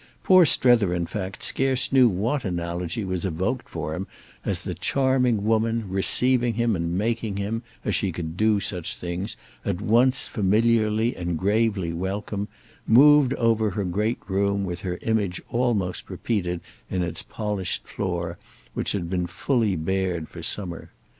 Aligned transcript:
Poor 0.23 0.47
Strether 0.47 0.95
in 0.95 1.05
fact 1.05 1.43
scarce 1.43 1.91
knew 1.93 2.09
what 2.09 2.43
analogy 2.43 3.03
was 3.05 3.23
evoked 3.23 3.69
for 3.69 3.93
him 3.93 4.07
as 4.43 4.61
the 4.63 4.73
charming 4.73 5.43
woman, 5.43 5.87
receiving 5.89 6.55
him 6.55 6.75
and 6.75 6.97
making 6.97 7.37
him, 7.37 7.61
as 7.85 7.93
she 7.93 8.11
could 8.11 8.35
do 8.35 8.59
such 8.59 8.95
things, 8.95 9.37
at 9.63 9.79
once 9.79 10.27
familiarly 10.27 11.15
and 11.15 11.37
gravely 11.37 11.93
welcome, 11.93 12.47
moved 12.87 13.35
over 13.35 13.69
her 13.69 13.85
great 13.85 14.17
room 14.27 14.63
with 14.63 14.81
her 14.81 14.97
image 15.03 15.39
almost 15.49 16.09
repeated 16.09 16.61
in 16.89 17.03
its 17.03 17.21
polished 17.21 17.85
floor, 17.87 18.39
which 18.73 18.93
had 18.93 19.07
been 19.07 19.27
fully 19.27 19.75
bared 19.75 20.27
for 20.27 20.41
summer. 20.41 20.89